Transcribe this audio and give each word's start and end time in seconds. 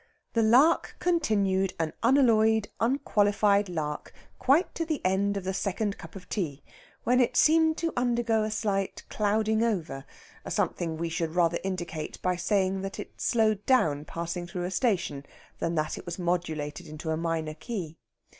The 0.33 0.41
lark 0.41 0.95
continued 0.97 1.75
an 1.79 1.93
unalloyed, 2.01 2.69
unqualified 2.79 3.69
lark 3.69 4.11
quite 4.39 4.73
to 4.73 4.83
the 4.83 4.99
end 5.05 5.37
of 5.37 5.43
the 5.43 5.53
second 5.53 5.99
cup 5.99 6.15
of 6.15 6.27
tea, 6.27 6.63
when 7.03 7.19
it 7.19 7.37
seemed 7.37 7.77
to 7.77 7.93
undergo 7.95 8.41
a 8.41 8.49
slight 8.49 9.03
clouding 9.09 9.63
over 9.63 10.05
a 10.43 10.49
something 10.49 10.97
we 10.97 11.09
should 11.09 11.35
rather 11.35 11.59
indicate 11.63 12.19
by 12.23 12.35
saying 12.35 12.81
that 12.81 12.99
it 12.99 13.21
slowed 13.21 13.63
down 13.67 14.03
passing 14.05 14.47
through 14.47 14.63
a 14.63 14.71
station, 14.71 15.23
than 15.59 15.75
that 15.75 15.99
it 15.99 16.05
was 16.07 16.17
modulated 16.17 16.87
into 16.87 17.11
a 17.11 17.15
minor 17.17 17.53
key. 17.53 17.99